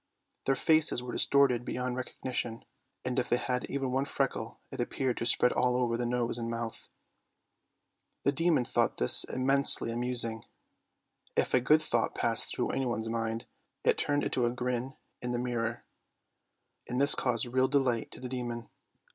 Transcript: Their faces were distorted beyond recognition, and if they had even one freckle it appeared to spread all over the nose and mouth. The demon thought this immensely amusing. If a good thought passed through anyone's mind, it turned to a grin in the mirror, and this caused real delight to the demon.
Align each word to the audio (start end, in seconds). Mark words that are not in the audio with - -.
Their 0.47 0.55
faces 0.55 1.03
were 1.03 1.11
distorted 1.11 1.63
beyond 1.63 1.95
recognition, 1.95 2.65
and 3.05 3.19
if 3.19 3.29
they 3.29 3.37
had 3.37 3.65
even 3.65 3.91
one 3.91 4.05
freckle 4.05 4.59
it 4.71 4.81
appeared 4.81 5.17
to 5.17 5.27
spread 5.27 5.51
all 5.53 5.75
over 5.75 5.95
the 5.95 6.07
nose 6.07 6.39
and 6.39 6.49
mouth. 6.49 6.89
The 8.23 8.31
demon 8.31 8.65
thought 8.65 8.97
this 8.97 9.25
immensely 9.25 9.91
amusing. 9.91 10.43
If 11.35 11.53
a 11.53 11.61
good 11.61 11.83
thought 11.83 12.15
passed 12.15 12.47
through 12.49 12.71
anyone's 12.71 13.09
mind, 13.09 13.45
it 13.83 13.99
turned 13.99 14.31
to 14.33 14.45
a 14.47 14.49
grin 14.49 14.95
in 15.21 15.33
the 15.33 15.37
mirror, 15.37 15.83
and 16.89 16.99
this 16.99 17.13
caused 17.13 17.45
real 17.45 17.67
delight 17.67 18.09
to 18.09 18.19
the 18.19 18.27
demon. 18.29 18.69